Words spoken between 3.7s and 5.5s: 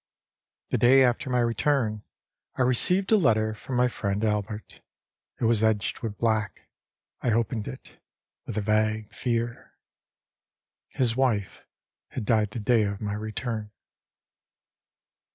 my friend Albert. It